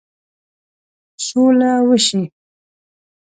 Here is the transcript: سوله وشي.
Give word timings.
سوله 1.25 1.71
وشي. 1.87 2.21